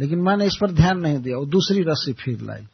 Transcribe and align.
लेकिन 0.00 0.18
मैंने 0.18 0.46
इस 0.46 0.56
पर 0.60 0.70
ध्यान 0.72 0.98
नहीं 0.98 1.18
दिया। 1.18 1.36
वो 1.36 1.46
दूसरी 1.46 1.82
रस्सी 1.82 2.12
फिर 2.12 2.40
लाई। 2.40 2.66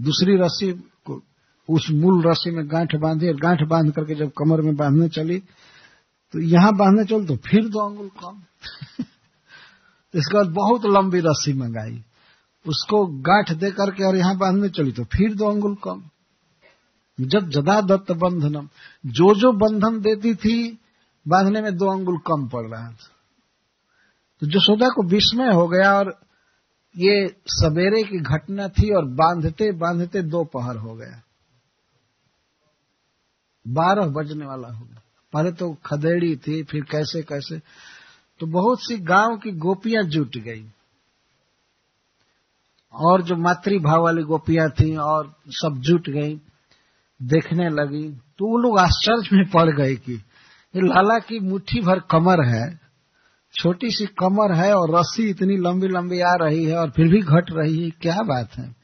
दूसरी 0.00 0.36
रस्सी 0.36 0.72
को 0.72 1.22
उस 1.70 1.90
मूल 1.90 2.26
रस्सी 2.26 2.50
में 2.50 2.70
गांठ 2.70 2.96
बांधी 2.96 3.28
और 3.28 3.36
गांठ 3.36 3.62
बाँध 3.62 3.92
करके 3.92 4.14
जब 4.14 4.32
कमर 4.38 4.60
में 4.60 4.76
बांधने 4.76 5.08
चली 5.08 5.42
तो 6.32 6.40
यहाँ 6.40 6.72
बांधने 6.76 7.04
चल 7.04 7.26
तो 7.26 7.36
फिर 7.36 7.68
दो 7.68 7.88
अंगुल 7.88 8.08
कम। 8.08 8.42
इसके 10.14 10.34
बाद 10.34 10.46
बहुत 10.46 10.82
लंबी 10.86 11.20
रस्सी 11.20 11.52
मंगाई। 11.52 12.04
उसको 12.68 13.06
गांठ 13.06 13.52
दे 13.52 13.70
करके 13.70 14.04
और 14.04 14.16
यहाँ 14.16 14.36
बांधने 14.36 14.68
चली 14.68 14.92
तो 14.92 15.04
फिर 15.04 15.34
दो 15.34 15.44
अंगुल 15.44 15.74
कम। 15.74 16.02
जब 17.20 17.50
जदा 17.50 17.80
दत्त 17.80 18.12
बंधनम, 18.12 18.68
जो 19.06 19.34
जो 19.34 19.52
बंधन 19.52 20.00
देती 20.00 20.34
थी, 20.34 20.78
बांधने 21.28 21.62
में 21.62 21.76
दो 21.76 21.86
अंगुल 21.86 22.18
कम 22.18 22.48
पड़ 22.48 22.66
रहा 22.66 22.88
था। 22.88 23.10
तो 24.40 24.46
जसोदा 24.46 24.88
को 24.88 25.02
विस्मय 25.02 25.52
हो 25.54 25.68
गया 25.68 25.94
और 25.94 26.23
ये 26.96 27.36
सवेरे 27.46 28.02
की 28.02 28.18
घटना 28.18 28.68
थी 28.68 28.94
और 28.94 29.04
बांधते 29.04 29.72
बांधते 29.72 30.22
दो 30.22 30.44
पहर 30.44 30.76
हो 30.76 30.94
गया। 30.94 31.22
बारह 33.68 34.06
बजने 34.06 34.46
वाला 34.46 34.68
हो 34.68 34.84
गया। 34.84 35.02
पहले 35.32 35.52
तो 35.52 35.76
खदेड़ी 35.86 36.36
थी, 36.36 36.62
फिर 36.62 36.80
कैसे 36.80 37.22
कैसे। 37.22 37.58
तो 38.38 38.46
बहुत 38.46 38.78
सी 38.80 38.98
गाँव 38.98 39.36
की 39.36 39.52
गोपियाँ 39.52 40.02
जुट 40.02 40.36
गई। 40.36 40.70
और 42.92 43.22
जो 43.22 43.36
मातृभाव 43.36 44.02
वाली 44.02 44.22
गोपियाँ 44.22 44.70
थी 44.70 44.96
और 44.96 45.34
सब 45.48 45.76
जुट 45.78 46.10
गई, 46.10 46.40
देखने 47.22 47.68
लगी। 47.68 48.08
तो 48.38 48.50
वो 48.50 48.58
लोग 48.58 48.78
आश्चर्य 48.78 49.28
में 49.32 49.50
पड़ 49.50 49.76
गए 49.76 49.96
कि 49.96 50.12
ये 50.76 50.80
लाला 50.80 51.18
की 51.18 51.40
मुट्ठी 51.40 51.80
भर 51.80 52.00
कमर 52.00 52.44
है। 52.44 52.83
छोटी 53.54 53.90
सी 53.90 54.06
कमर 54.06 54.52
है 54.52 54.74
और 54.74 54.98
रस्सी 54.98 55.22
इतनी 55.22 55.56
लंबी 55.56 55.88
लंबी 55.88 56.20
आ 56.20 56.34
रही 56.34 56.64
है 56.64 56.76
और 56.76 56.90
फिर 56.90 57.08
भी 57.08 57.20
घट 57.20 57.44
रही 57.52 57.84
है, 57.84 57.90
क्या 57.90 58.16
बात 58.16 58.54
है? 58.58 58.76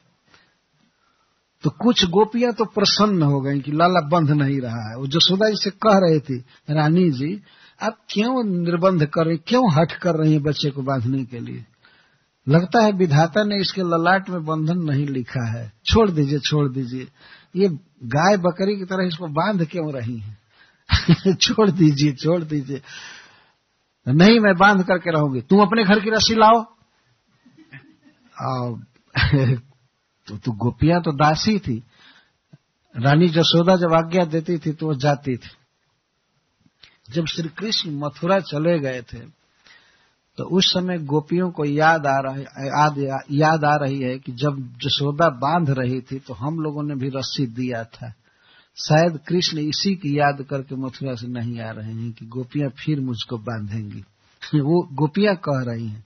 तो 1.63 1.71
कुछ 1.71 2.05
गोपियाँ 2.05 2.53
तो 2.53 2.65
प्रसन्न 2.65 3.23
हो 3.23 3.41
गई 3.41 3.61
कि 3.61 3.73
लाला 3.73 4.09
बंध 4.09 4.31
नहीं 4.31 4.61
रहा 4.61 4.91
है। 4.91 4.97
वो 4.97 5.07
जसोदा 5.07 5.51
जी 5.51 5.57
से 5.57 5.71
कह 5.71 5.99
रहे 5.99 6.19
थे, 6.19 6.43
रानी 6.71 7.11
जी, 7.11 7.43
आप 7.83 7.97
क्यों 8.09 8.45
निर्बंध 8.45 9.07
कर 9.07 9.27
रही, 9.27 9.37
क्यों 9.37 9.73
हट 9.73 9.93
कर 9.93 10.15
रही 10.15 10.33
है 10.33 10.39
बच्चे 10.39 10.71
को 10.71 10.83
बांधने 10.83 11.25
के 11.25 11.41
लिए? 11.41 11.65
लगता 12.49 12.83
है 12.83 12.93
विधाता 12.93 13.45
ने 13.45 13.61
इसके 13.61 13.81
ललाट 13.81 14.31
में 14.31 14.45
बंधन 14.45 14.79
नहीं 14.79 15.07
लिखा 15.07 15.49
है। 15.51 15.73
छोड़ 15.87 16.11
दीजिए 16.11 16.39
छोड़ 16.39 16.73
दीजिए। 16.73 17.09
ये 17.57 17.69
गाय 18.05 18.37
बकरी 18.37 18.77
की 18.77 18.85
तरह 18.85 19.07
इसको 19.07 19.27
बाँध 19.27 19.69
क्यों 19.71 19.93
रही 19.93 20.19
है? 20.19 20.39
छोड़ 21.35 21.71
दीजिए 21.71 22.13
छोड़ 22.13 22.45
दीजिए। 22.45 22.83
नहीं 24.09 24.41
मैं 24.41 24.57
बाँध 24.57 24.87
करके 24.87 25.11
रहूँगी। 25.11 25.41
तुम 25.41 25.61
अपने 25.61 25.85
घर 25.85 26.01
की 26.01 26.11
रस्सी 26.11 26.35
लाओ। 26.35 26.65
तो, 30.27 30.37
तो 30.37 30.53
गोपियाँ 30.53 31.03
तो 31.03 31.13
दासी 31.13 31.59
थी। 31.59 31.83
रानी 32.97 33.29
जसोदा 33.29 33.77
जब 33.77 33.93
आज्ञा 33.95 34.25
देती 34.25 34.59
थी 34.59 34.73
तो 34.73 34.87
वो 34.87 34.95
जाती 34.95 35.37
थी। 35.37 35.49
जब 37.11 37.27
श्री 37.27 37.49
कृष्ण 37.49 37.91
मथुरा 37.91 38.41
चले 38.41 38.79
गए 38.79 39.03
थे 39.03 39.19
तो 40.37 40.45
उस 40.45 40.73
समय 40.73 40.99
गोपियों 40.99 41.51
को 41.51 41.65
याद 41.65 42.07
आ 42.07 42.19
रहा 42.21 42.37
याद, 42.65 43.21
याद 43.31 43.65
आ 43.65 43.77
रही 43.77 44.01
है 44.01 44.19
कि 44.19 44.33
जब 44.33 44.73
जसोदा 44.77 45.29
बाँध 45.29 45.71
रही 45.71 46.01
थी 46.01 46.19
तो 46.19 46.35
हम 46.35 46.61
लोगों 46.61 46.83
ने 46.83 46.95
भी 46.95 47.09
रस्सी 47.09 47.47
दिया 47.47 47.85
था। 47.85 48.15
शायद 48.89 49.21
कृष्ण 49.29 49.59
इसी 49.59 49.95
की 49.95 50.19
याद 50.19 50.47
करके 50.51 50.77
मथुरा 50.77 51.15
से 51.15 51.27
नहीं 51.27 51.61
आ 51.61 51.71
रहे 51.71 51.93
हैं 51.93 52.13
कि 52.13 52.27
गोपियाँ 52.27 52.71
फिर 52.71 53.01
मुझको 53.01 53.39
बांधेंगी। 53.39 54.01
वो 54.61 54.89
गोपियाँ 54.93 55.37
कह 55.37 55.73
रही 55.73 55.87
हैं। 55.87 56.05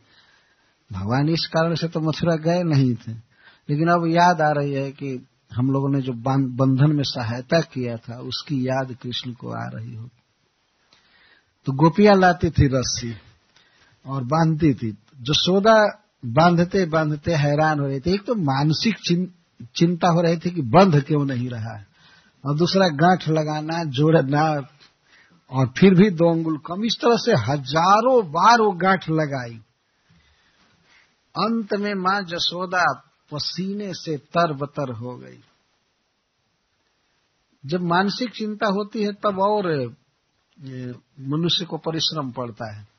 भगवान 0.92 1.28
इस 1.28 1.46
कारण 1.46 1.74
से 1.74 1.88
तो 1.88 2.00
मथुरा 2.00 2.36
गए 2.36 2.62
नहीं 2.62 2.94
थे। 2.94 3.12
लेकिन 3.70 3.88
अब 3.88 4.06
याद 4.06 4.40
आ 4.40 4.50
रही 4.50 4.72
है 4.72 4.92
कि 4.92 5.26
हम 5.54 5.70
लोगों 5.70 5.88
ने 5.88 6.00
जो 6.00 6.12
बंधन 6.46 6.96
में 6.96 7.04
सहायता 7.06 7.60
किया 7.60 7.96
था, 7.96 8.18
उसकी 8.18 8.68
याद 8.68 8.96
कृष्ण 9.02 9.32
को 9.32 9.48
आ 9.50 9.68
रही 9.74 9.96
हो। 9.96 10.08
तो 11.64 11.72
गोपियाँ 11.72 12.16
लाती 12.16 12.50
थी 12.50 12.66
रस्सी 12.66 13.14
और 14.06 14.24
बांधती 14.24 14.74
थी। 14.74 14.90
जसोदा 15.20 16.02
बांधते 16.26 16.86
बांधते 16.86 17.34
हैरान 17.34 17.80
हो 17.80 17.86
रहे 17.86 18.00
थे। 18.00 18.14
एक 18.14 18.24
तो 18.24 18.34
मानसिक 18.34 19.26
चिंता 19.76 20.08
हो 20.08 20.20
रही 20.20 20.36
थी 20.36 20.50
कि 20.50 20.62
बंध 20.62 21.04
क्यों 21.04 21.24
नहीं 21.24 21.48
रहा 21.48 21.76
है? 21.76 21.93
और 22.44 22.56
दूसरा 22.56 22.88
गांठ 22.88 23.28
लगाना, 23.28 23.84
जोड़ना, 23.84 24.70
और 25.50 25.66
फिर 25.78 25.94
भी 25.94 26.10
दो 26.10 26.30
अंगुल 26.32 26.58
कम। 26.58 26.84
इस 26.84 26.96
तरह 27.00 27.16
से 27.16 27.32
हज़ारों 27.32 28.26
बार 28.26 28.60
वो 28.60 28.72
गांठ 28.72 29.08
लगाई। 29.10 29.60
अंत 31.34 31.74
में 31.74 31.94
माँ 31.94 32.22
जसोदा 32.22 32.84
पसीने 33.32 33.94
से 33.94 34.16
तर 34.16 34.52
बतर 34.52 34.92
हो 34.92 35.16
गई। 35.16 35.38
जब 37.66 37.80
मानसिक 37.80 38.30
चिंता 38.30 38.66
होती 38.66 39.02
है, 39.02 39.12
तब 39.12 39.38
और 39.38 39.96
मनुष्य 41.20 41.64
को 41.64 41.76
परिश्रम 41.76 42.30
पड़ता 42.30 42.76
है। 42.76 42.93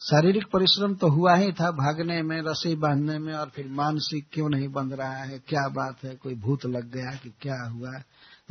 शारीरिक 0.00 0.44
परिश्रम 0.52 0.94
तो 0.94 1.08
हुआ 1.08 1.36
ही 1.36 1.52
था, 1.52 1.70
भागने 1.70 2.22
में, 2.22 2.42
रस्सी 2.42 2.76
बांधने 2.76 3.18
में, 3.18 3.34
और 3.34 3.48
फिर 3.48 3.68
मानसिक 3.68 4.26
क्यों 4.32 4.48
नहीं 4.48 4.68
बंध 4.68 4.92
रहा 4.92 5.16
है, 5.16 5.38
क्या 5.38 5.68
बात 5.68 5.96
है, 6.04 6.14
कोई 6.14 6.34
भूत 6.34 6.66
लग 6.66 6.92
गया 6.92 7.10
कि 7.10 7.34
क्या 7.40 7.68
हुआ, 7.68 7.90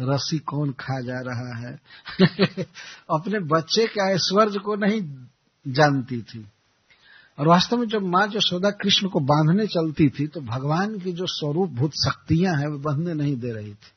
रस्सी 0.02 0.40
कौन 0.40 0.72
खा 0.72 1.02
जा 1.02 1.20
रहा 1.20 1.58
है? 1.58 1.80
अपने 3.12 3.40
बच्चे 3.40 3.88
के 3.88 4.14
ऐश्वर्य 4.14 4.60
को 4.60 4.76
नहीं 4.76 5.02
जानती 5.68 6.22
थी। 6.22 6.48
और 7.40 7.48
वास्तव 7.48 7.78
में 7.78 7.88
जब 7.88 8.02
माँ 8.02 8.28
जो 8.28 8.40
सौदा 8.40 8.70
कृष्ण 8.70 9.08
को 9.08 9.20
बांधने 9.20 9.68
चलती 9.68 10.10
थी 10.10 10.28
तो 10.28 10.42
भगवान 10.42 11.00
की 11.00 11.12
जो 11.12 11.26
स्वरूप 11.28 11.70
भूत 11.70 11.92
शक्तियाँ 11.92 12.56
हैं, 12.56 12.68
वो 12.68 12.78
बंधने 12.78 13.14
नहीं 13.14 13.36
दे 13.38 13.52
रही 13.52 13.74
थी। 13.74 13.92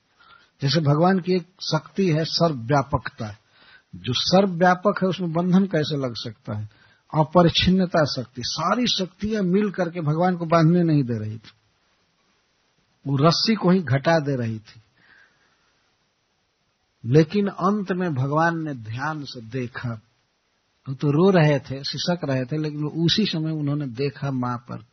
जैसे 0.62 0.81
भगवान 0.81 1.20
की 1.20 1.32
एक 1.32 1.47
शक्ति 1.60 2.12
है 2.12 2.25
सर्वव्यापकता, 2.25 3.28
जो 3.97 4.12
सर्वव्यापक 4.16 4.94
है, 5.03 5.08
उसमें 5.08 5.32
बंधन 5.32 5.64
कैसे 5.66 5.97
लग 5.97 6.14
सकता 6.14 6.58
है? 6.58 6.88
अपरिच्छिन्नता 7.14 8.04
शक्ति, 8.04 8.42
सारी 8.44 8.86
शक्तियाँ 8.86 9.42
मिल 9.42 9.70
करके 9.70 10.00
भगवान 10.00 10.36
को 10.36 10.46
बांधने 10.46 10.82
नहीं 10.82 11.02
दे 11.02 11.19
रही 11.19 11.38
थी। 11.38 11.50
वो 13.06 13.16
रस्सी 13.16 13.54
को 13.54 13.70
ही 13.70 13.82
घटा 13.82 14.19
दे 14.19 14.36
रही 14.36 14.58
थी। 14.58 14.82
लेकिन 17.04 17.46
अंत 17.46 17.92
में 17.92 18.14
भगवान 18.14 18.64
ने 18.64 18.74
ध्यान 18.74 19.24
से 19.24 19.41
देखा। 19.41 20.00
वो 20.88 20.94
तो 20.94 21.10
रो 21.10 21.30
रहे 21.30 21.58
थे, 21.58 21.84
सिसक 21.84 22.20
रहे 22.24 22.44
थे, 22.44 22.58
लेकिन 22.58 22.84
उसी 22.84 23.26
समय 23.26 23.50
उन्होंने 23.50 23.86
देखा 23.86 24.30
माँ 24.30 24.66
पर। 24.70 24.84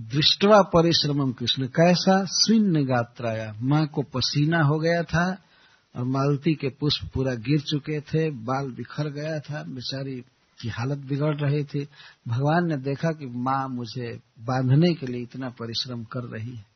दृष्टवा 0.00 0.62
परिश्रमम 0.62 1.32
कृष्ण, 1.32 1.66
कैसा 1.66 2.24
स्विन्न 2.24 2.84
गात्राया 2.84 3.54
माँ 3.60 3.86
को 3.86 4.02
पसीना 4.02 4.62
हो 4.62 4.78
गया 4.78 5.02
था 5.02 5.44
और 5.96 6.04
मालती 6.04 6.54
के 6.54 6.68
पुष्प 6.68 7.10
पूरा 7.14 7.34
गिर 7.34 7.60
चुके 7.60 8.00
थे, 8.00 8.30
बाल 8.30 8.70
बिखर 8.70 9.08
गया 9.08 9.40
था, 9.40 9.62
बेचारी 9.62 10.24
की 10.62 10.68
हालत 10.68 10.98
बिगड़ 10.98 11.36
रही 11.36 11.64
थी। 11.64 11.88
भगवान 12.28 12.66
ने 12.66 12.76
देखा 12.76 13.12
कि 13.12 13.26
माँ 13.26 13.68
मुझे 13.68 14.20
बांधने 14.40 14.94
के 14.94 15.06
लिए 15.06 15.22
इतना 15.22 15.48
परिश्रम 15.48 16.04
कर 16.04 16.20
रही 16.20 16.56
है। 16.56 16.66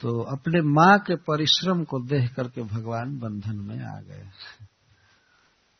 तो 0.00 0.22
अपने 0.22 0.60
माँ 0.60 0.98
के 0.98 1.16
परिश्रम 1.16 1.84
को 1.84 2.00
देख 2.00 2.34
करके 2.34 2.62
भगवान 2.62 3.18
बंधन 3.18 3.56
में 3.56 3.80
आ 3.84 4.00
गए। 4.00 4.28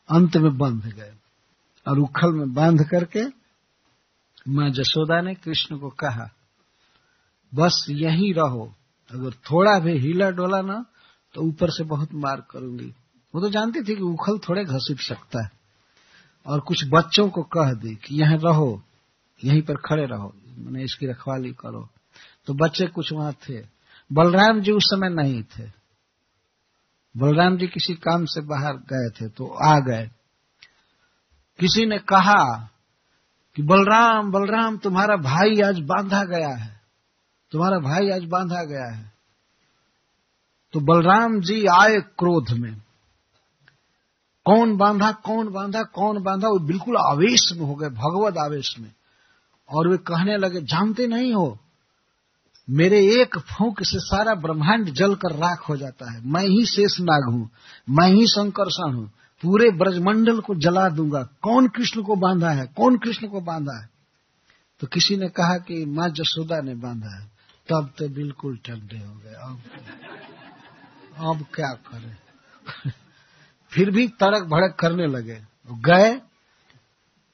अंत 0.08 0.36
में 0.36 0.58
बंध 0.58 0.84
गए 0.84 1.14
और 1.88 1.98
उखल 1.98 2.32
में 2.32 2.54
बाँध 2.54 2.88
करके 2.88 3.44
माँ 4.48 4.70
जसोदा 4.70 5.20
ने 5.20 5.34
कृष्ण 5.34 5.78
को 5.78 5.88
कहा, 5.88 6.30
बस 7.54 7.86
यहीं 7.90 8.34
रहो, 8.34 8.74
अगर 9.10 9.30
थोड़ा 9.30 9.78
भी 9.78 9.98
हिला 9.98 10.30
डोला 10.30 10.60
ना 10.62 10.84
तो 11.34 11.42
ऊपर 11.42 11.70
से 11.70 11.84
बहुत 11.84 12.14
मार 12.14 12.46
करूँगी 12.50 12.94
वो 13.34 13.40
तो 13.40 13.50
जानती 13.50 13.80
थी 13.80 13.96
कि 13.96 14.02
उखल 14.02 14.38
थोड़े 14.38 14.64
घसीट 14.64 15.00
सकता 15.00 15.42
है। 15.44 15.50
और 16.46 16.60
कुछ 16.60 16.84
बच्चों 16.88 17.28
को 17.28 17.42
कह 17.42 17.72
दी 17.72 17.94
कि 17.94 18.14
यहाँ 18.14 18.36
रहो, 18.36 18.82
यहीं 19.44 19.62
पर 19.62 19.74
खड़े 19.74 20.06
रहो। 20.06 20.34
मैंने 20.58 20.84
इसकी 20.84 21.06
रखवाली 21.06 21.52
करो। 21.52 21.88
तो 22.46 22.54
बच्चे 22.54 22.86
कुछ 22.86 23.12
वहाँ 23.12 23.32
थे। 23.32 23.62
बलराम 24.12 24.60
जी 24.60 24.72
उस 24.72 24.84
समय 24.84 25.08
नहीं 25.08 25.42
थे। 25.42 25.70
बलराम 27.16 27.56
जी 27.56 27.66
किसी 27.66 27.94
काम 27.94 28.24
से 28.24 28.40
बाहर 28.40 28.72
गए 28.72 29.10
थे 29.10 29.28
तो 29.28 29.46
आ 29.46 29.78
गए। 29.78 30.10
किसी 31.58 31.86
ने 31.86 31.98
कहा 31.98 32.70
कि 33.56 33.62
बलराम 33.62 34.30
बलराम, 34.30 34.76
तुम्हारा 34.76 35.16
भाई 35.16 35.60
आज 35.60 35.80
बांधा 35.80 36.24
गया 36.24 36.56
है। 36.56 36.80
तुम्हारा 37.50 37.78
भाई 37.78 38.10
आज 38.10 38.24
बांधा 38.24 38.64
गया 38.64 38.96
है। 38.96 39.13
तो 40.74 40.80
बलराम 40.80 41.40
जी 41.40 41.66
आए 41.66 42.00
क्रोध 42.00 42.50
में। 42.50 42.74
कौन 44.44 44.76
बांधा 44.76 45.12
कौन 45.12 45.52
बांधा 45.52 45.82
कौन 45.82 46.22
बांधा, 46.22 46.48
वो 46.48 46.58
बिल्कुल 46.58 46.96
आवेश 46.96 47.52
में 47.52 47.66
हो 47.66 47.74
गए, 47.74 47.88
भगवत 47.88 48.36
आवेश 48.38 48.78
में। 48.78 48.92
और 49.68 49.88
वे 49.88 49.96
कहने 49.96 50.36
लगे, 50.36 50.60
जानते 50.60 51.06
नहीं 51.06 51.32
हो, 51.34 51.58
मेरे 52.70 53.22
एक 53.22 53.38
फूंक 53.38 53.82
से 53.82 53.98
सारा 54.00 54.34
ब्रह्मांड 54.34 54.90
जलकर 54.90 55.32
राख 55.32 55.68
हो 55.68 55.76
जाता 55.76 56.12
है। 56.12 56.26
मैं 56.26 56.42
ही 56.42 56.66
शेष 56.66 57.00
नाग 57.00 57.32
हूँ, 57.32 57.50
मैं 57.90 58.08
ही 58.08 58.26
संकर्षण 58.26 58.92
हूँ, 58.92 59.10
पूरे 59.42 59.70
ब्रजमंडल 59.70 60.40
को 60.40 60.54
जला 60.54 60.88
दूँगा। 60.88 61.22
कौन 61.22 61.68
कृष्ण 61.68 62.02
को 62.02 62.16
बांधा 62.16 62.50
है, 62.50 62.66
कौन 62.66 62.98
कृष्ण 62.98 63.28
को 63.28 63.40
बांधा 63.40 63.80
है? 63.80 63.88
तो 64.80 64.86
किसी 64.86 65.16
ने 65.16 65.28
कहा 65.28 65.58
कि, 65.58 65.84
माँ 65.84 66.08
जसोदा 66.08 66.60
ने 66.60 66.74
बांधा 66.74 67.20
है। 67.20 67.26
तब 67.68 67.92
तो 67.98 68.08
बिल्कुल 68.08 68.56
ठंडे 68.56 68.98
हो 68.98 69.14
गए। 69.14 69.32
अब 69.32 69.60
अब 71.14 71.44
क्या 71.54 71.72
करें? 71.86 72.16
फिर 73.72 73.90
भी 73.90 74.06
तड़क 74.20 74.42
भड़क 74.44 74.76
करने 74.80 75.06
लगे। 75.08 75.40
गए। 75.68 76.20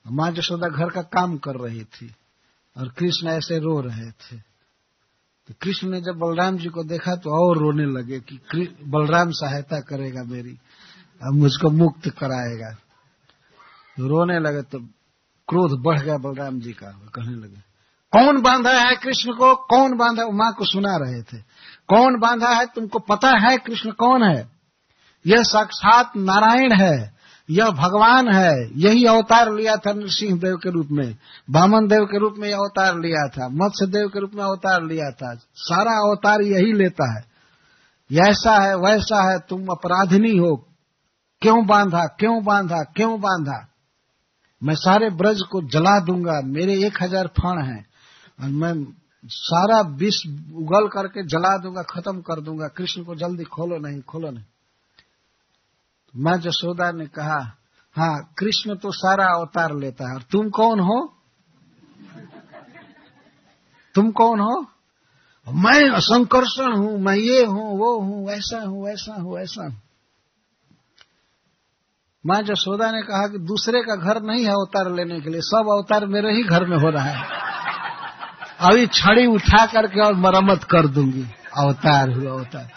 माँ 0.07 0.31
जसोदा 0.33 0.69
घर 0.69 0.91
का 0.91 1.03
काम 1.13 1.37
कर 1.39 1.57
रही 1.57 1.85
थी 1.85 2.15
और 2.77 2.89
कृष्ण 2.89 3.29
ऐसे 3.29 3.59
रो 3.59 3.81
रहे 3.81 4.11
थे। 4.11 4.37
तो 4.37 5.55
कृष्ण 5.63 5.89
ने 5.89 6.01
जब 6.01 6.19
बलराम 6.19 6.57
जी 6.57 6.69
को 6.69 6.85
देखा 6.85 7.15
तो 7.17 7.31
और 7.39 7.59
रोने 7.59 7.87
लगे 7.93 8.21
कि 8.21 8.39
बलराम 8.85 9.31
सहायता 9.33 9.81
करेगा 9.81 10.23
मेरी, 10.25 10.53
अब 11.21 11.35
मुझको 11.35 11.71
मुक्त 11.73 12.09
कराएगा। 12.11 12.73
तो 13.97 14.09
रोने 14.09 14.39
लगे 14.41 14.63
तो 14.63 14.79
क्रोध 15.49 15.81
बढ़ 15.83 16.01
गया 16.01 16.17
बलराम 16.19 16.61
जी 16.61 16.73
का 16.73 16.91
कहने 17.15 17.37
लगे, 17.37 17.61
कौन 18.13 18.41
बांधा 18.43 18.73
है 18.81 18.95
कृष्ण 18.97 19.33
को? 19.33 19.55
कौन 19.57 19.97
बांधा? 19.97 20.25
माँ 20.33 20.53
को 20.53 20.65
सुना 20.65 20.97
रहे 20.97 21.23
थे। 21.23 21.43
कौन 21.91 22.19
बांधा 22.21 22.49
है? 22.49 22.67
तुमको 22.67 22.99
पता 22.99 23.29
है 23.29 23.57
कृष्ण 23.59 23.91
कौन 23.91 24.23
है? 24.23 24.49
यह 25.27 25.43
साक्षात 25.43 26.13
नारायण 26.17 26.73
है। 26.73 27.21
यह 27.51 27.71
भगवान 27.71 28.29
है। 28.29 28.71
यही 28.81 29.05
अवतार 29.05 29.53
लिया 29.53 29.77
था 29.77 29.93
नरसिंह 29.93 30.39
देव 30.39 30.57
के 30.57 30.71
रूप 30.71 30.89
में। 30.91 31.17
बामन 31.51 31.89
देव 31.89 32.05
के 32.05 32.19
रूप 32.19 32.35
में 32.39 32.49
यह 32.49 32.57
अवतार 32.57 32.99
लिया 32.99 33.29
था। 33.29 33.49
मत्स्य 33.49 33.87
देव 33.87 34.09
के 34.09 34.21
रूप 34.21 34.31
में 34.35 34.45
अवतार 34.45 34.83
लिया 34.83 35.11
था। 35.11 35.35
सारा 35.55 36.09
अवतार 36.09 36.43
यही 36.43 36.73
लेता 36.73 37.19
है। 37.19 37.31
ऐसा 38.31 38.53
है, 38.53 38.77
वैसा 38.77 39.33
है। 39.33 39.39
तुम 39.39 39.67
अपराधिनी 39.67 40.37
हो। 40.37 40.67
क्यों 41.43 41.67
बांधा? 41.67 42.05
क्यों 42.07 42.45
बांधा? 42.45 42.77
क्यों 42.77 43.21
बांधा? 43.21 43.67
मैं 44.63 44.75
सारे 44.75 45.11
ब्रज 45.11 45.41
को 45.41 45.63
जला 45.63 46.01
दूँगा। 46.01 46.41
मेरे 46.45 46.85
एक 46.85 47.03
हज़ार 47.03 47.27
फण 47.27 47.65
हैं। 47.65 47.87
और 48.43 48.49
मैं 48.49 48.93
सारा 49.25 49.81
विष 49.81 50.27
उगल 50.55 50.89
करके 50.89 51.23
जला 51.27 51.57
दूँगा, 51.59 51.83
खत्म 51.83 52.21
कर 52.21 52.41
दूँगा। 52.41 52.69
कृष्ण 52.69 53.05
को 53.05 53.15
जल्दी 53.15 53.45
खोलो 53.45 53.79
नहीं 53.79 54.01
खोलो 54.03 54.31
नहीं। 54.31 54.45
माँ 56.15 56.37
जसोदा 56.39 56.91
ने 56.93 57.07
कहा 57.07 57.57
हाँ 57.97 58.35
कृष्ण 58.39 58.75
तो 58.77 58.91
सारा 58.93 59.25
अवतार 59.25 59.75
लेता 59.75 60.09
है। 60.09 60.15
और 60.15 60.23
तुम 60.23 60.49
कौन 60.51 60.81
हो? 60.81 61.15
तुम 63.95 64.11
कौन 64.11 64.41
हो? 64.41 64.67
मैं 65.47 66.01
संकर्षण 66.01 66.77
हूँ, 66.77 66.99
मैं 67.01 67.17
ये 67.17 67.45
हूँ, 67.45 67.79
वो 67.79 68.01
हूँ 68.01 68.31
ऐसा 68.31 68.61
हूँ 68.61 68.89
ऐसा 68.89 69.15
हूँ 69.15 69.39
ऐसा 69.39 69.65
हूँ। 69.65 69.81
माँ 72.27 72.43
जसोदा 72.43 72.91
ने 72.91 73.03
कहा 73.03 73.27
कि 73.29 73.39
दूसरे 73.39 73.83
का 73.83 73.97
घर 73.97 74.23
नहीं 74.23 74.45
है 74.45 74.51
अवतार 74.51 74.93
लेने 74.93 75.21
के 75.21 75.31
लिए, 75.31 75.41
सब 75.41 75.69
अवतार 75.73 76.07
मेरे 76.07 76.33
ही 76.33 76.43
घर 76.43 76.67
में 76.67 76.77
हो 76.77 76.91
रहा 76.91 77.05
है। 77.05 77.40
अभी 78.61 78.87
छड़ी 78.87 79.27
उठा 79.27 79.67
करके 79.67 80.01
और 80.01 80.15
मरम्मत 80.15 80.65
कर 80.65 80.87
दूँगी। 80.87 81.25
अवतार 81.59 82.11
हुआ 82.11 82.31
अवतार। 82.33 82.69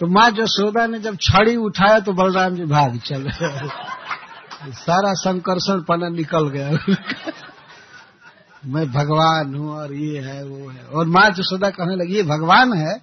तो 0.00 0.06
माँ 0.06 0.30
जसोदा 0.30 0.86
ने 0.86 0.98
जब 0.98 1.16
छड़ी 1.16 1.56
उठाया 1.56 2.00
तो 2.00 2.12
बलराम 2.12 2.54
जी 2.54 2.64
भाग 2.64 2.98
चले। 2.98 3.30
सारा 4.72 5.12
संकर्षण 5.12 5.80
पना 5.80 6.08
निकल 6.08 6.48
गया। 6.48 6.70
मैं 8.66 8.92
भगवान 8.92 9.54
हूँ 9.54 9.70
और 9.70 9.92
ये 9.92 10.18
है, 10.18 10.44
वो 10.44 10.70
है। 10.70 10.84
और 10.84 11.06
माँ 11.06 11.30
जसोदा 11.30 11.70
कहने 11.70 11.96
लगी, 11.96 12.14
ये 12.14 12.22
भगवान 12.22 12.72
है। 12.72 13.00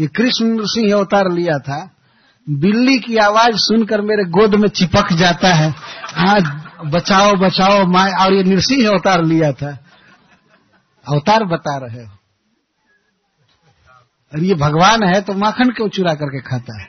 ये 0.00 0.06
कृष्ण 0.06 0.58
सिंह 0.62 0.94
अवतार 0.94 1.32
लिया 1.32 1.58
था। 1.58 1.90
बिल्ली 2.50 2.98
की 2.98 3.16
आवाज़ 3.16 3.52
सुनकर 3.52 4.00
मेरे 4.00 4.24
गोद 4.24 4.54
में 4.54 4.68
चिपक 4.68 5.12
जाता 5.12 5.48
है। 5.48 5.74
हाँ 6.04 6.70
बचाओ 6.86 7.32
बचाओ 7.32 7.84
माँ। 7.84 8.10
और 8.10 8.34
ये 8.34 8.42
नृसिंह 8.42 8.90
अवतार 8.90 9.24
लिया 9.24 9.52
था। 9.52 9.78
अवतार 11.08 11.44
बता 11.44 11.76
रहे 11.76 12.04
हो। 12.04 12.12
और 14.34 14.42
ये 14.42 14.54
भगवान 14.54 15.02
है 15.02 15.22
तो 15.22 15.32
माखन 15.32 15.70
क्यों 15.70 15.88
चुरा 15.88 16.14
करके 16.14 16.40
खाता 16.40 16.80
है? 16.80 16.88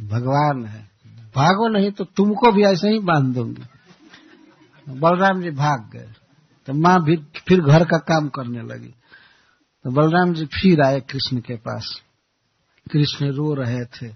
भगवान 0.00 0.66
है। 0.66 0.90
भागो 1.36 1.68
नहीं 1.68 1.90
तो 1.90 2.04
तुमको 2.04 2.52
भी 2.52 2.62
ऐसे 2.62 2.88
ही 2.88 2.98
बाँध 2.98 3.34
दूँगी। 3.34 3.62
बलराम 4.88 5.42
जी 5.42 5.50
भाग 5.50 5.90
गए। 5.92 6.12
तो 6.66 6.74
माँ 6.74 7.04
भी 7.04 7.16
फिर 7.16 7.60
घर 7.60 7.84
का 7.84 7.98
काम 7.98 8.28
करने 8.28 8.62
लगी। 8.62 8.94
तो 9.84 9.90
बलराम 9.90 10.34
जी 10.34 10.46
फिर 10.46 10.82
आए 10.82 11.00
कृष्ण 11.00 11.40
के 11.40 11.56
पास। 11.56 12.02
कृष्ण 12.92 13.32
रो 13.32 13.54
रहे 13.54 13.84
थे 13.84 14.08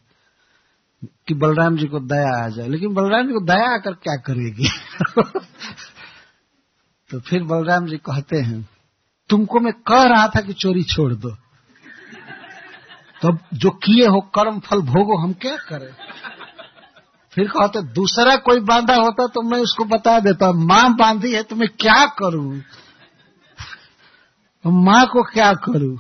कि 1.27 1.35
बलराम 1.35 1.77
जी 1.77 1.87
को 1.87 2.01
दया 2.01 2.45
आ 2.45 2.49
जाए। 2.49 2.69
लेकिन 2.69 2.95
बलराम 2.95 3.27
जी 3.27 3.33
को 3.33 3.41
दया 3.41 3.75
आकर 3.75 3.93
क्या 3.93 4.17
करेगी? 4.17 4.69
तो 7.11 7.21
फिर 7.21 7.43
बलराम 7.43 7.87
जी 7.87 7.97
कहते 7.97 8.37
हैं 8.37 8.69
तुमको 9.31 9.61
मैं 9.61 9.73
कह 9.87 10.03
रहा 10.05 10.27
था 10.27 10.41
कि 10.41 10.53
चोरी 10.53 10.83
छोड़ 10.85 11.13
दो। 11.15 11.31
तो 13.23 13.33
जो 13.55 13.71
किए 13.85 14.07
हो 14.07 14.21
कर्म 14.35 14.59
फल 14.61 14.81
भोगो, 14.83 15.17
हम 15.19 15.33
क्या 15.33 15.57
करें? 15.69 15.93
फिर 17.33 17.49
कहते, 17.49 17.83
दूसरा 17.93 18.35
कोई 18.37 18.61
बांधा 18.61 18.95
होता 18.95 19.27
तो 19.27 19.43
मैं 19.43 19.59
उसको 19.59 19.85
बता 19.85 20.19
देता, 20.21 20.51
माँ 20.53 20.95
बांधी 20.97 21.33
है 21.35 21.43
तो 21.43 21.57
मैं 21.57 21.69
क्या 21.81 22.05
करूँ? 22.19 22.61
माँ 24.65 25.07
को 25.07 25.23
क्या 25.23 25.53
करूँ? 25.65 25.97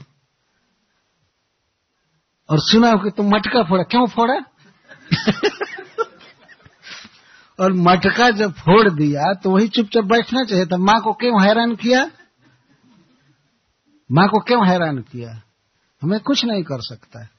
और 2.48 2.60
सुना 2.60 2.90
हो 2.90 2.98
कि 2.98 3.10
तुम 3.10 3.28
मटका 3.28 3.62
फोड़ा, 3.62 3.82
क्यों 3.82 4.06
फोड़ा? 4.06 4.34
और 7.58 7.72
मटका 7.72 8.30
जब 8.30 8.52
फोड़ 8.54 8.88
दिया 8.90 9.32
तो 9.34 9.50
वही 9.50 9.68
चुपचाप 9.68 10.04
बैठना 10.04 10.44
चाहिए 10.44 10.66
था। 10.66 10.76
माँ 10.78 11.00
को 11.00 11.12
क्यों 11.12 11.42
हैरान 11.42 11.74
किया? 11.76 12.04
माँ 14.12 14.28
को 14.28 14.38
क्यों 14.38 14.68
हैरान 14.68 14.98
किया? 14.98 15.42
हमें 16.02 16.20
कुछ 16.20 16.44
नहीं 16.44 16.62
कर 16.62 16.80
सकता 16.80 17.22
है। 17.22 17.30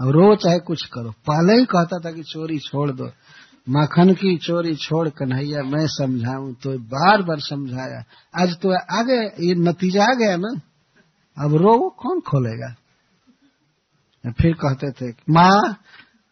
अब 0.00 0.08
रो 0.08 0.36
चाहे 0.36 0.58
कुछ 0.58 0.86
करो। 0.86 1.10
पहले 1.10 1.58
ही 1.58 1.64
कहता 1.64 1.98
था 1.98 2.12
कि 2.12 2.22
चोरी 2.22 2.58
छोड़ 2.58 2.90
दो। 2.90 3.10
माखन 3.68 4.14
की 4.14 4.36
चोरी 4.36 4.76
छोड़ 4.76 5.08
कन्हैया, 5.08 5.62
मैं 5.62 5.86
समझाऊं 5.86 6.54
तो 6.54 6.78
बार 6.78 7.22
बार 7.22 7.40
समझाया। 7.40 8.04
आज 8.42 8.56
तो 8.56 8.72
आ 8.98 9.02
गए 9.02 9.46
ये 9.48 9.54
नतीजा 9.54 10.04
आ 10.04 10.14
गया 10.14 10.36
ना। 10.36 10.60
अब 11.44 11.54
रो 11.54 11.90
कौन 11.90 12.20
खोलेगा? 12.20 12.74
फिर 14.32 14.52
कहते 14.52 14.90
थे, 14.90 15.14
माँ, 15.30 15.80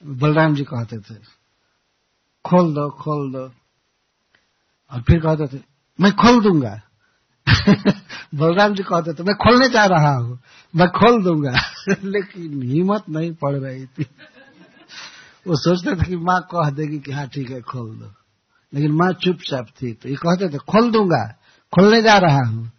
बलराम 0.06 0.54
जी 0.54 0.64
कहते 0.64 0.98
थे, 0.98 1.14
खोल 2.44 2.74
दो 2.74 2.90
खोल 2.90 3.32
दो। 3.32 3.50
और 4.92 5.02
फिर 5.02 5.20
कहते 5.20 5.58
थे, 5.58 5.62
मैं 6.00 6.12
खोल 6.12 6.42
दूँगा। 6.42 6.80
बलराम 8.34 8.74
जी 8.74 8.82
कहते 8.82 9.14
थे 9.14 9.22
मैं 9.22 9.34
खोलने 9.34 9.68
जा 9.68 9.84
रहा 9.84 10.14
हूँ। 10.14 10.40
मैं 10.76 10.88
खोल 10.88 11.22
दूँगा। 11.22 11.50
लेकिन 12.04 12.62
हिम्मत 12.62 13.04
नहीं 13.10 13.32
पड़ 13.32 13.54
रही 13.54 13.86
थी। 13.86 14.06
वो 15.46 15.56
सोचते 15.56 15.96
थे 15.96 16.06
कि 16.06 16.16
माँ 16.16 16.40
कह 16.40 16.70
देगी 16.70 16.98
कि 16.98 17.12
हाँ 17.12 17.28
ठीक 17.28 17.50
है, 17.50 17.60
खोल 17.60 17.90
दो। 17.90 18.12
लेकिन 18.74 18.92
माँ 18.92 19.12
चुपचाप 19.12 19.66
थी 19.68 19.92
तो 19.92 20.08
ये 20.08 20.14
कहते 20.14 20.48
थे, 20.48 20.58
खोल 20.58 20.90
दूँगा। 20.90 21.28
खोलने 21.74 22.02
जा 22.02 22.18
रहा 22.18 22.48
हूँ। 22.48 22.72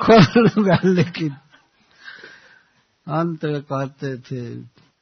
खोल 0.00 0.48
दूँगा। 0.48 0.78
लेकिन 0.84 1.30
अंत 3.08 3.44
में 3.44 3.62
कहते 3.62 4.18
थे, 4.18 4.60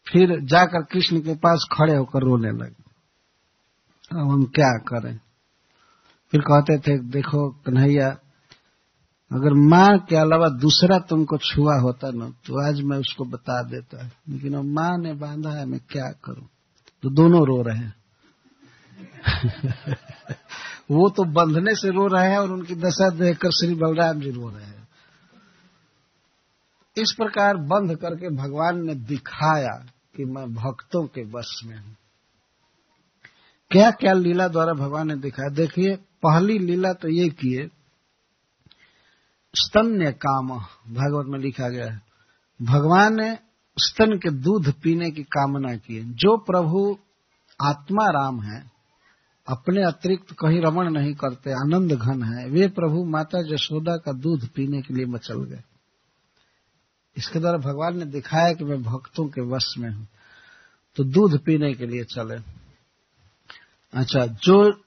फिर 0.09 0.41
जाकर 0.41 0.83
कृष्ण 0.83 1.21
के 1.21 1.35
पास 1.35 1.69
खड़े 1.73 1.97
होकर 1.97 2.23
रोने 2.23 2.51
लगे। 2.51 2.91
अब 4.13 4.31
हम 4.31 4.45
क्या 4.45 4.79
करें? 4.79 5.21
फिर 6.31 6.41
कहते 6.41 6.79
थे, 6.79 6.99
देखो 6.99 7.51
कन्हैया 7.51 8.19
अगर 9.33 9.53
माँ 9.53 9.99
के 9.99 10.17
अलावा 10.17 10.49
दूसरा 10.49 10.99
तुमको 10.99 11.37
छुआ 11.37 11.81
होता 11.81 12.11
ना 12.11 12.31
तो 12.31 12.69
आज 12.69 12.83
मैं 12.83 12.99
उसको 12.99 13.25
बता 13.25 13.63
देता 13.63 14.11
लेकिन 14.29 14.55
अब 14.55 14.65
माँ 14.65 14.99
ने 14.99 15.15
बांधा 15.15 15.51
है, 15.51 15.67
मैं 15.67 15.81
क्या 15.91 16.11
करूँ? 16.25 16.49
तो 17.03 17.11
दोनों 17.11 17.47
रो 17.47 17.63
रहे 17.63 17.79
हैं। 17.79 17.95
वो 20.91 21.11
तो 21.11 21.25
बंधने 21.25 21.75
से 21.75 21.91
रो 21.91 22.07
रहे 22.07 22.31
हैं 22.31 22.39
और 22.39 22.53
उनकी 22.53 22.75
दशा 22.75 23.11
देखकर 23.11 23.51
श्री 23.51 23.75
बलराम 23.75 24.21
जी 24.21 24.31
रो 24.31 24.49
रहे 24.49 24.67
हैं। 24.67 24.89
इस 26.97 27.13
प्रकार 27.13 27.57
बंध 27.57 27.97
करके 27.97 28.29
भगवान 28.29 28.87
ने 28.87 28.95
दिखाया 28.95 29.85
कि 30.17 30.25
मैं 30.25 30.55
भक्तों 30.55 31.07
के 31.07 31.23
वश 31.23 31.61
में 31.65 31.79
हूँ। 31.79 31.97
क्या 33.71 33.91
क्या 33.91 34.13
लीला 34.13 34.49
द्वारा 34.49 34.73
भगवान 34.73 35.09
ने 35.09 35.17
दिखाया? 35.17 35.49
देखिए, 35.49 35.97
पहली 35.97 36.59
लीला 36.59 36.93
तो 36.93 37.09
ये 37.09 37.29
किए 37.29 37.71
स्तन्य 39.55 40.13
काम, 40.13 40.49
भागवत 40.95 41.27
में 41.27 41.39
लिखा 41.39 41.69
गया 41.69 41.93
है। 41.93 42.03
भगवान 42.63 43.17
ने 43.17 43.39
स्तन 43.79 44.19
के 44.19 44.31
दूध 44.31 44.75
पीने 44.83 45.11
की 45.11 45.23
कामना 45.23 45.77
की 45.77 46.13
जो 46.15 46.37
प्रभु 46.37 46.99
आत्मा 47.63 48.11
राम 48.11 48.41
है, 48.43 48.71
अपने 49.49 49.83
अतिरिक्त 49.83 50.33
कहीं 50.33 50.63
रमण 50.63 50.91
नहीं 50.91 51.15
करते, 51.15 51.51
आनंद 51.51 51.93
घन 51.93 52.23
है, 52.23 52.49
वे 52.49 52.69
प्रभु 52.69 53.05
माता 53.05 53.43
जशोदा 53.43 53.97
का 53.97 54.13
दूध 54.13 54.49
पीने 54.49 54.83
के 54.83 54.95
लिए 54.95 55.07
मचल 55.07 55.45
गए। 55.45 55.63
इसके 57.17 57.39
द्वारा 57.39 57.59
भगवान 57.59 57.99
ने 57.99 58.05
दिखाया 58.05 58.53
कि 58.53 58.65
मैं 58.65 58.83
भक्तों 58.83 59.29
के 59.29 59.41
वश 59.41 59.75
में 59.79 59.91
हूँ। 59.91 60.09
तो 60.97 61.05
दूध 61.05 61.41
पीने 61.45 61.75
के 61.75 61.87
लिए 61.87 62.05
चले। 62.05 62.37
अच्छा 63.99 64.27
जो 64.27 64.83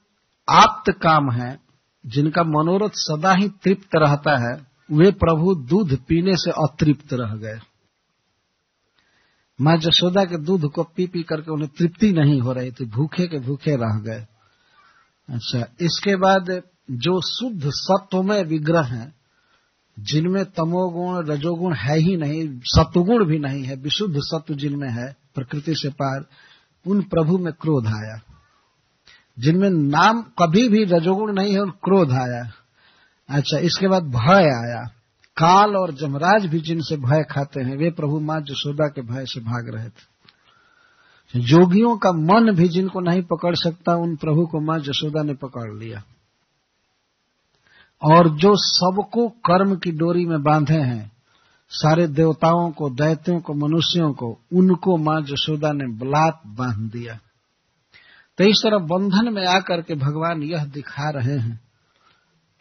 आप्त 0.48 0.92
काम 1.02 1.30
है 1.30 1.63
जिनका 2.06 2.42
मनोरथ 2.42 2.90
सदा 2.94 3.32
ही 3.32 3.48
तृप्त 3.48 3.88
रहता 3.96 4.36
है, 4.38 4.66
वे 4.92 5.10
प्रभु 5.10 5.54
दूध 5.54 5.96
पीने 5.96 6.36
से 6.36 6.50
अतृप्त 6.50 7.12
रह 7.12 7.34
गए। 7.34 7.60
माँ 9.60 9.76
जशोदा 9.76 10.24
के 10.24 10.38
दूध 10.38 10.70
को 10.70 10.82
पी 10.82 11.06
पी 11.06 11.22
करके 11.22 11.52
उन्हें 11.52 11.70
तृप्ति 11.78 12.12
नहीं 12.12 12.40
हो 12.40 12.52
रही 12.52 12.70
थी, 12.70 12.84
भूखे 12.84 13.26
के 13.26 13.38
भूखे 13.38 13.76
रह 13.76 14.00
गए। 14.00 14.26
अच्छा 15.28 15.58
इसके 15.80 16.16
बाद 16.16 16.62
जो 16.90 17.20
शुद्ध 17.20 17.62
सत्वमय 17.66 18.42
विग्रह 18.42 18.82
हैं, 18.82 19.14
जिनमें 19.98 20.44
तमोगुण, 20.44 21.26
रजोगुण 21.26 21.74
है 21.74 21.98
ही 21.98 22.16
नहीं, 22.16 22.60
सत्वगुण 22.64 23.24
भी 23.24 23.38
नहीं 23.38 23.62
है, 23.62 23.76
विशुद्ध 23.76 24.14
सत्व 24.18 24.54
जिनमें 24.54 24.90
है, 24.90 25.16
प्रकृति 25.34 25.74
से 25.74 25.88
पार, 25.88 26.24
उन 26.86 27.02
प्रभु 27.02 27.38
में 27.38 27.52
क्रोध 27.52 27.86
आया। 27.86 28.33
जिनमें 29.38 29.70
नाम 29.70 30.22
कभी 30.22 30.68
भी 30.68 30.84
रजोगुण 30.84 31.32
नहीं 31.32 31.52
है 31.52 31.60
और 31.60 31.70
क्रोध 31.70 32.10
आया। 32.10 32.52
अच्छा 33.28 33.58
इसके 33.58 33.88
बाद 33.88 34.02
भय 34.02 34.44
आया। 34.44 34.90
काल 35.36 35.76
और 35.76 35.94
जमराज 35.94 36.46
भी 36.46 36.60
जिनसे 36.60 36.96
भय 36.96 37.24
खाते 37.30 37.60
हैं, 37.60 37.76
वे 37.76 37.90
प्रभु 37.90 38.20
माँ 38.20 38.40
जसोदा 38.40 38.88
के 38.88 39.02
भय 39.02 39.26
से 39.26 39.40
भाग 39.40 39.74
रहे 39.74 39.88
थे। 39.88 40.14
जोगियों 41.40 41.96
का 41.96 42.12
मन 42.12 42.52
भी 42.52 42.68
जिनको 42.68 43.00
नहीं 43.00 43.22
पकड़ 43.22 43.54
सकता, 43.54 43.94
उन 43.94 44.16
प्रभु 44.16 44.46
को 44.46 44.60
माँ 44.60 44.78
जसोदा 44.78 45.22
ने 45.22 45.34
पकड़ 45.34 45.74
लिया। 45.74 46.02
और 48.02 48.28
जो 48.28 48.56
सबको 48.56 49.28
कर्म 49.28 49.76
की 49.76 49.92
डोरी 49.92 50.26
में 50.26 50.42
बांधे 50.42 50.78
हैं, 50.78 51.12
सारे 51.68 52.06
देवताओं 52.06 52.70
को, 52.70 52.90
दैत्यों 52.90 53.40
को, 53.40 53.54
मनुष्यों 53.54 54.12
को, 54.12 54.38
उनको 54.52 54.96
माँ 54.96 55.20
जसोदा 55.20 55.72
ने 55.72 55.86
बलात् 55.86 56.46
बाँध 56.46 56.76
दिया। 56.76 57.18
तो 58.38 58.44
इस 58.44 58.60
तरह 58.62 58.78
बंधन 58.78 59.32
में 59.32 59.46
आकर 59.46 59.82
के 59.82 59.94
भगवान 59.94 60.42
यह 60.42 60.64
दिखा 60.64 61.10
रहे 61.10 61.38
हैं 61.38 61.60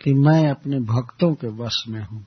कि 0.04 0.14
मैं 0.14 0.50
अपने 0.50 0.80
भक्तों 0.80 1.34
के 1.34 1.48
वश 1.48 1.84
में 1.88 2.04
हूँ। 2.06 2.26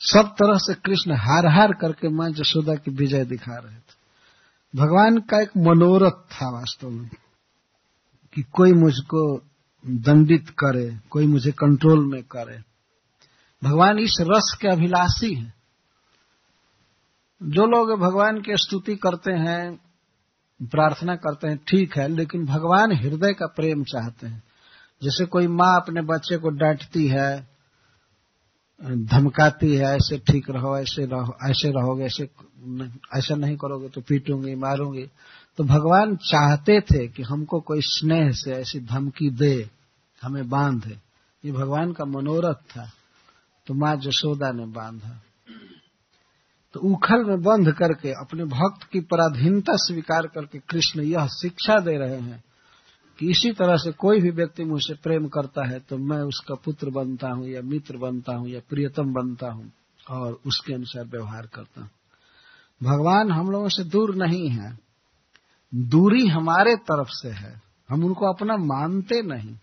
सब 0.00 0.34
तरह 0.38 0.56
से 0.56 0.74
कृष्ण 0.74 1.12
हार 1.12 1.46
हार 1.46 1.72
करके 1.72 2.08
माँ 2.08 2.30
जसोदा 2.30 2.74
की 2.74 2.90
विजय 2.90 3.24
दिखा 3.24 3.58
रहे 3.58 3.76
थे। 3.76 4.00
भगवान 4.76 5.18
का 5.18 5.42
एक 5.42 5.50
मनोरथ 5.56 6.12
था 6.12 6.50
वास्तव 6.50 6.90
में 6.90 7.10
कि 8.34 8.42
कोई 8.42 8.72
मुझको 8.72 9.38
दंडित 9.86 10.50
करे, 10.50 10.98
कोई 11.10 11.26
मुझे 11.26 11.50
कंट्रोल 11.50 12.12
में 12.12 12.22
करे। 12.22 12.62
भगवान 13.64 13.98
इस 13.98 14.16
रस 14.20 14.58
के 14.60 14.68
अभिलाषी 14.68 15.34
हैं। 15.34 15.54
जो 17.42 17.66
लोग 17.66 18.00
भगवान 18.00 18.40
की 18.40 18.56
स्तुति 18.56 18.96
करते 18.96 19.32
हैं 19.32 19.89
प्रार्थना 20.62 21.16
करते 21.16 21.48
हैं, 21.48 21.60
ठीक 21.68 21.96
है, 21.98 22.08
लेकिन 22.08 22.46
भगवान 22.46 22.92
हृदय 22.92 23.32
का 23.32 23.46
प्रेम 23.46 23.84
चाहते 23.84 24.26
हैं। 24.26 24.42
जैसे 25.02 25.24
कोई 25.24 25.46
माँ 25.46 25.80
अपने 25.80 26.02
बच्चे 26.02 26.36
को 26.36 26.48
डांटती 26.48 27.08
है, 27.08 27.48
धमकाती 28.84 29.76
है, 29.76 29.84
ऐसे 29.84 30.18
ठीक 30.18 30.50
रहो, 30.50 30.78
ऐसे 30.78 31.06
रहो, 31.06 31.50
ऐसे 31.50 31.70
रहोगे, 31.70 32.04
ऐसे 32.04 32.30
ऐसा 33.14 33.34
नहीं 33.34 33.56
करोगे 33.56 33.88
तो 33.88 34.00
पीटूँगी, 34.00 34.54
मारूँगी। 34.54 35.06
तो 35.56 35.64
भगवान 35.64 36.16
चाहते 36.16 36.80
थे 36.80 37.08
कि 37.08 37.22
हमको 37.22 37.60
कोई 37.60 37.80
स्नेह 37.80 38.30
से 38.30 38.52
ऐसी 38.52 38.80
धमकी 38.80 39.30
दे, 39.30 39.70
हमें 40.22 40.48
बांधे। 40.48 40.98
ये 41.44 41.52
भगवान 41.52 41.92
का 41.92 42.04
मनोरथ 42.04 42.54
था। 42.54 42.90
तो 43.66 43.74
माँ 43.74 43.96
जसोदा 43.96 44.52
ने 44.52 44.66
बांधा। 44.66 45.22
तो 46.74 46.80
उखल 46.80 47.24
में 47.24 47.42
बंध 47.42 47.72
करके, 47.72 48.10
अपने 48.10 48.44
भक्त 48.44 48.88
की 48.92 49.00
पराधीनता 49.00 49.72
स्वीकार 49.76 50.26
करके 50.26 50.58
कृष्ण 50.58 51.02
यह 51.02 51.26
शिक्षा 51.26 51.78
दे 51.80 51.98
रहे 51.98 52.20
हैं 52.20 52.44
कि 53.18 53.30
इसी 53.30 53.52
तरह 53.52 53.76
से 53.76 53.92
कोई 53.92 54.20
भी 54.20 54.30
व्यक्ति 54.30 54.64
मुझसे 54.64 54.94
प्रेम 54.94 55.28
करता 55.28 55.68
है 55.68 55.80
तो 55.80 55.98
मैं 55.98 56.18
उसका 56.18 56.54
पुत्र 56.54 56.90
बनता 56.90 57.28
हूँ, 57.28 57.48
या 57.48 57.62
मित्र 57.62 57.96
बनता 57.96 58.34
हूँ, 58.34 58.48
या 58.48 58.60
प्रियतम 58.68 59.12
बनता 59.12 59.50
हूँ, 59.50 59.72
और 60.10 60.40
उसके 60.46 60.74
अनुसार 60.74 61.04
व्यवहार 61.04 61.46
करता 61.46 61.80
हूँ। 61.80 61.90
भगवान 62.82 63.30
हम 63.30 63.50
लोगों 63.50 63.68
से 63.68 63.84
दूर 63.84 64.14
नहीं 64.14 64.48
है। 64.48 64.78
दूरी 65.74 66.26
हमारे 66.26 66.76
तरफ़ 66.76 67.08
से 67.10 67.28
है। 67.28 67.62
हम 67.90 68.04
उनको 68.04 68.32
अपना 68.32 68.56
मानते 68.56 69.22
नहीं। 69.22 69.54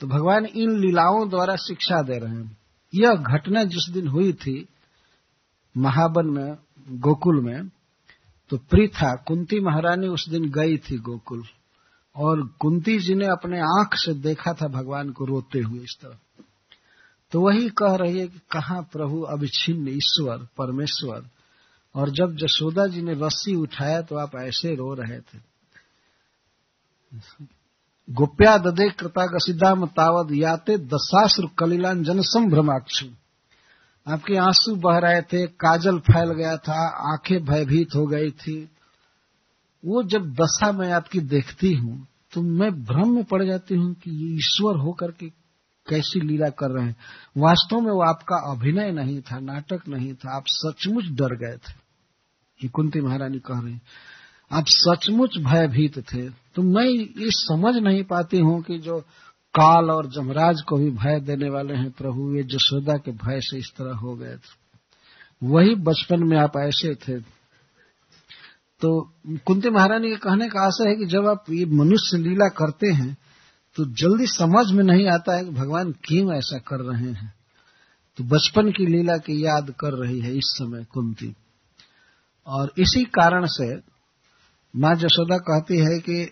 तो 0.00 0.06
भगवान 0.06 0.46
इन 0.46 0.78
लीलाओं 0.78 1.28
द्वारा 1.28 1.56
शिक्षा 1.56 2.02
दे 2.02 2.18
रहे 2.18 2.34
हैं। 2.34 2.56
यह 2.94 3.14
घटना 3.14 3.64
जिस 3.64 3.90
दिन 3.94 4.08
हुई 4.08 4.32
थी 4.32 4.68
महाबन 5.76 6.26
में, 6.26 6.56
गोकुल 7.00 7.40
में 7.40 7.68
तो 8.50 8.56
प्रीथा 8.56 9.14
कुंती 9.14 9.60
महारानी 9.60 10.08
उस 10.08 10.28
दिन 10.28 10.50
गई 10.50 10.76
थी 10.76 10.98
गोकुल। 10.98 11.42
और 12.16 12.42
कुंती 12.60 12.98
जी 12.98 13.14
ने 13.14 13.26
अपने 13.26 13.60
आँख 13.60 13.94
से 13.94 14.14
देखा 14.14 14.52
था 14.52 14.68
भगवान 14.68 15.10
को 15.10 15.24
रोते 15.24 15.58
हुए 15.58 15.78
इस 15.78 15.96
तरह। 16.02 16.18
तो 17.32 17.40
वही 17.40 17.68
कह 17.68 17.94
रही 17.94 18.18
है 18.18 18.26
कि 18.28 18.38
कहा 18.38 18.80
प्रभु 18.80 19.20
अभिछिन्न 19.20 19.88
ईश्वर, 19.88 20.36
परमेश्वर? 20.36 21.28
और 21.94 22.10
जब 22.10 22.36
जसोदा 22.36 22.86
जी 22.86 23.02
ने 23.02 23.14
रस्सी 23.14 23.54
उठाया 23.54 24.02
तो 24.02 24.16
आप 24.16 24.30
ऐसे 24.36 24.74
रो 24.74 24.94
रहे 24.94 25.20
थे। 25.20 25.38
गोप्या 28.10 28.58
ददे 28.58 28.90
कृता 28.90 29.26
गसिदाम 29.26 29.86
तावद 29.86 30.32
याते 30.32 30.76
दशाश्रु 30.78 31.48
कलिलांजन 31.58 32.20
संभ्रमाक्षु 32.20 33.06
आपके 34.06 34.36
आँसू 34.36 34.74
बह 34.76 34.98
रहे 34.98 35.20
थे, 35.22 35.46
काजल 35.46 35.98
फैल 35.98 36.32
गया 36.32 36.56
था, 36.56 36.80
आँखें 37.12 37.44
भयभीत 37.44 37.94
हो 37.94 38.06
गई 38.06 38.30
थी। 38.30 38.56
वो 39.84 40.02
जब 40.02 40.32
दशा 40.34 40.70
मैं 40.72 40.90
आपकी 40.92 41.20
देखती 41.20 41.72
हूँ 41.72 42.06
तो 42.32 42.42
मैं 42.42 42.70
भ्रम 42.84 43.10
में 43.10 43.24
पड़ 43.24 43.42
जाती 43.44 43.74
हूँ 43.74 43.92
कि 43.94 44.10
ये 44.10 44.34
ईश्वर 44.36 44.76
होकर 44.76 45.10
के 45.10 45.28
कैसी 45.86 46.20
लीला 46.20 46.48
कर 46.50 46.70
रहे 46.70 46.84
हैं। 46.86 46.96
वास्तव 47.38 47.80
में 47.80 47.90
वो 47.92 48.02
आपका 48.02 48.36
अभिनय 48.50 48.90
नहीं 48.92 49.20
था, 49.20 49.38
नाटक 49.40 49.88
नहीं 49.88 50.14
था, 50.14 50.36
आप 50.36 50.44
सचमुच 50.46 51.04
डर 51.04 51.36
गए 51.36 51.56
थे। 51.56 51.72
ये 52.60 52.68
कुंती 52.68 53.00
महारानी 53.00 53.38
कह 53.38 53.60
रही 53.60 53.78
आप 54.50 54.64
सचमुच 54.68 55.38
भयभीत 55.38 55.98
थे। 56.12 56.28
तो 56.28 56.62
मैं 56.62 56.84
ये 56.84 57.30
समझ 57.30 57.74
नहीं 57.76 58.02
पाती 58.04 58.38
हूँ 58.38 58.62
कि 58.62 58.78
जो 58.78 59.02
काल 59.54 59.90
और 59.90 60.06
जमराज 60.06 60.60
को 60.60 60.76
भी 60.76 60.90
भय 60.92 61.20
देने 61.20 61.50
वाले 61.50 61.74
हैं 61.74 61.90
प्रभु, 61.90 62.34
ये 62.36 62.42
जसोदा 62.44 62.96
के 62.96 63.12
भय 63.14 63.40
से 63.40 63.58
इस 63.58 63.70
तरह 63.78 63.96
हो 63.96 64.14
गए 64.16 64.36
थे। 64.36 64.62
वही 65.42 65.74
बचपन 65.84 66.22
में 66.22 66.36
आप 66.38 66.56
ऐसे 66.58 66.94
थे। 66.94 67.18
तो 68.80 68.90
कुंती 69.46 69.70
महारानी 69.70 70.10
के 70.10 70.16
कहने 70.16 70.48
का 70.48 70.60
आशा 70.60 70.88
है 70.88 70.94
कि 70.96 71.06
जब 71.06 71.26
आप 71.26 71.44
ये 71.50 71.64
मनुष्य 71.72 72.18
लीला 72.18 72.48
करते 72.56 72.92
हैं 72.92 73.16
तो 73.76 73.84
जल्दी 73.92 74.26
समझ 74.26 74.64
में 74.72 74.82
नहीं 74.84 75.06
आता 75.08 75.36
है 75.36 75.44
कि 75.44 75.50
भगवान 75.50 75.90
क्यों 76.04 76.32
ऐसा 76.34 76.58
कर 76.58 76.80
रहे 76.82 77.10
हैं। 77.12 77.32
तो 78.18 78.24
बचपन 78.24 78.70
की 78.70 78.86
लीला 78.86 79.16
की 79.18 79.44
याद 79.44 79.70
कर 79.80 79.94
रही 79.94 80.20
है 80.20 80.36
इस 80.36 80.52
समय 80.58 80.84
कुंती। 80.84 81.34
और 82.46 82.72
इसी 82.78 83.04
कारण 83.04 83.46
से 83.48 83.74
माँ 84.74 84.94
जशोदा 84.94 85.38
कहती 85.38 85.78
है 85.78 85.98
कि 86.00 86.30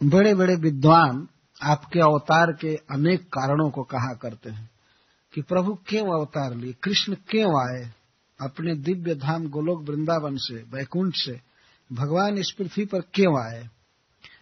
बड़े 0.00 0.34
बड़े 0.34 0.54
विद्वान 0.56 1.26
आपके 1.62 2.00
अवतार 2.00 2.52
के 2.52 2.76
अनेक 2.76 3.22
कारणों 3.22 3.70
को 3.70 3.82
कहा 3.82 4.14
करते 4.14 4.50
हैं 4.50 4.70
कि 5.34 5.42
प्रभु 5.42 5.78
क्यों 5.86 6.18
अवतार 6.18 6.54
लिए? 6.54 6.72
कृष्ण 6.72 7.14
क्यों 7.14 7.50
आए? 7.60 7.92
अपने 8.40 8.74
दिव्य 8.74 9.14
धाम 9.14 9.48
गोलोक 9.48 9.82
वृंदावन 9.82 10.36
से, 10.36 10.54
वैकुंठ 10.54 11.12
से, 11.14 11.40
भगवान 11.92 12.38
इस 12.38 12.54
पृथ्वी 12.58 12.84
पर 12.84 13.00
क्यों 13.00 13.46
आए? 13.46 13.68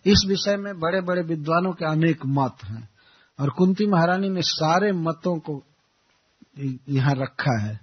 इस 0.06 0.24
विषय 0.28 0.56
में 0.56 0.80
बड़े 0.80 1.00
बड़े 1.00 1.22
विद्वानों 1.22 1.72
के 1.72 1.84
अनेक 1.84 2.26
मत 2.26 2.64
हैं 2.64 2.88
और 3.40 3.50
कुंती 3.50 3.86
महारानी 3.86 4.28
ने 4.28 4.42
सारे 4.42 4.92
मतों 4.92 5.38
को 5.38 5.62
यहाँ 6.88 7.14
रखा 7.14 7.60
है। 7.62 7.80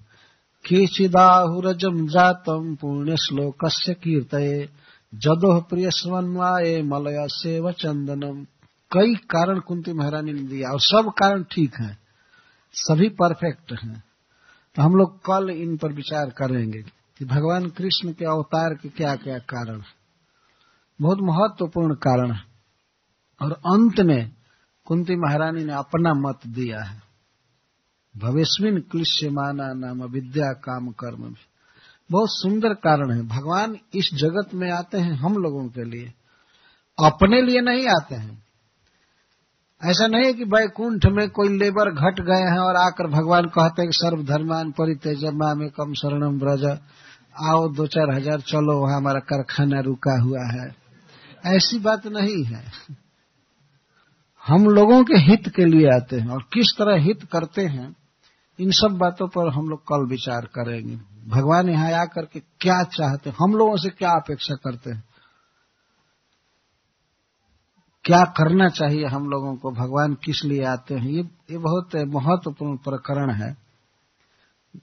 केचिदाहुरजम 0.65 2.07
जातम 2.07 2.75
पुण्य 2.75 3.17
श्लोक 3.17 3.55
से 3.65 3.93
कीर्त 3.93 4.35
जदोह 5.15 5.61
प्रिय 5.61 5.91
स्वन्वाये 5.91 6.81
मलय 6.81 7.27
सेव 7.29 7.71
चंदनम 7.71 8.45
कई 8.91 9.15
कारण 9.15 9.59
कुंती 9.59 9.93
महारानी 9.93 10.33
ने 10.33 10.41
दिया 10.41 10.69
और 10.69 10.79
सब 10.79 11.11
कारण 11.19 11.43
ठीक 11.43 11.75
हैं। 11.75 11.97
सभी 12.73 13.09
परफेक्ट 13.09 13.83
हैं। 13.83 14.03
तो 14.75 14.81
हम 14.81 14.95
लोग 14.95 15.25
कल 15.25 15.49
इन 15.49 15.77
पर 15.77 15.93
विचार 15.93 16.29
करेंगे 16.29 16.81
कि 17.17 17.25
भगवान 17.25 17.69
कृष्ण 17.69 18.11
के 18.11 18.25
अवतार 18.25 18.73
के 18.73 18.89
क्या 18.89 19.15
क्या 19.15 19.39
कारण 19.39 19.81
बहुत 21.01 21.17
महत्वपूर्ण 21.21 21.95
कारण 21.95 22.31
है। 22.31 22.41
और 23.41 23.51
अंत 23.51 23.99
में 23.99 24.31
कुंती 24.85 25.15
महारानी 25.15 25.63
ने 25.63 25.73
अपना 25.73 26.13
मत 26.13 26.39
दिया 26.47 26.83
है। 26.83 27.01
भवेस्विन 28.17 28.79
क्लिश्य 28.79 29.29
माना 29.29 29.73
नाम 29.73 30.03
विद्या 30.03 30.53
काम 30.53 30.91
कर्म 30.91 31.23
में। 31.23 31.35
बहुत 32.11 32.29
सुंदर 32.31 32.73
कारण 32.73 33.11
है। 33.11 33.27
भगवान 33.27 33.77
इस 33.95 34.09
जगत 34.13 34.53
में 34.53 34.71
आते 34.71 34.97
हैं 34.97 35.13
हम 35.13 35.37
लोगों 35.37 35.67
के 35.67 35.83
लिए। 35.83 36.13
अपने 37.05 37.41
लिए 37.41 37.61
नहीं 37.61 37.87
आते 37.87 38.15
हैं। 38.15 38.48
ऐसा 39.81 40.07
नहीं 40.07 40.25
है 40.25 40.33
कि 40.33 40.45
बैकुंठ 40.45 41.05
में 41.05 41.29
कोई 41.29 41.49
लेबर 41.49 41.89
घट 41.91 42.19
गए 42.21 42.41
हैं 42.43 42.59
और 42.59 42.75
आकर 42.75 43.07
भगवान 43.07 43.45
कहते 43.47 43.81
हैं 43.81 43.89
कि 43.91 43.97
सर्वधर्मान 43.97 44.71
परितेज 44.71 45.23
में 45.25 45.69
कम 45.69 45.93
शरणम 45.93 46.39
ब्रज 46.39 46.65
आओ 47.41 47.67
दो 47.69 47.85
चार 47.87 48.11
हज़ार, 48.11 48.41
चलो, 48.41 48.79
वहाँ 48.79 48.97
हमारा 48.97 49.19
कारखाना 49.19 49.79
रुका 49.79 50.19
हुआ 50.21 50.45
है। 50.45 50.75
ऐसी 51.55 51.79
बात 51.79 52.07
नहीं 52.07 52.43
है। 52.43 52.63
हम 54.47 54.67
लोगों 54.67 55.03
के 55.03 55.17
हित 55.21 55.49
के 55.55 55.65
लिए 55.65 55.87
आते 55.95 56.19
हैं 56.19 56.29
और 56.29 56.43
किस 56.53 56.73
तरह 56.77 57.01
हित 57.03 57.23
करते 57.23 57.61
हैं, 57.61 57.95
इन 58.59 58.71
सब 58.71 58.97
बातों 58.97 59.27
पर 59.27 59.53
हम 59.53 59.69
लोग 59.69 59.83
कल 59.83 60.07
विचार 60.09 60.45
करेंगे। 60.55 60.95
भगवान 61.29 61.69
यहाँ 61.69 61.91
आकर 61.91 62.25
के 62.25 62.39
क्या 62.39 62.83
चाहते 62.83 63.29
हैं? 63.29 63.37
हम 63.41 63.55
लोगों 63.55 63.77
से 63.77 63.89
क्या 63.89 64.11
अपेक्षा 64.11 64.55
करते 64.55 64.89
हैं? 64.89 65.03
क्या 68.09 68.23
करना 68.23 68.69
चाहिए 68.69 69.05
हम 69.05 69.29
लोगों 69.29 69.55
को? 69.55 69.71
भगवान 69.71 70.13
किस 70.13 70.43
लिए 70.45 70.63
आते 70.63 70.93
हैं? 70.93 71.09
ये 71.09 71.21
ये 71.51 71.57
बहुत 71.57 71.95
महत्वपूर्ण 71.95 72.77
प्रकरण 72.77 73.31
है। 73.31 73.57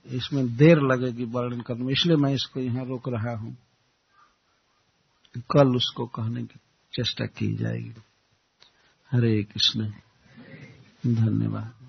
इसमें 0.05 0.55
देर 0.57 0.79
लगेगी 0.79 1.25
वर्णन 1.25 1.61
करने 1.61 1.85
में, 1.85 1.93
इसलिए 1.93 2.15
मैं 2.15 2.33
इसको 2.33 2.59
यहाँ 2.59 2.85
रोक 2.85 3.09
रहा 3.09 3.35
हूँ। 3.37 3.57
कल 5.37 5.75
उसको 5.75 6.05
कहने 6.05 6.43
की 6.43 6.59
चेष्टा 6.93 7.25
की 7.25 7.55
जाएगी। 7.55 7.93
हरे 9.11 9.43
कृष्ण, 9.43 9.91
धन्यवाद। 11.07 11.86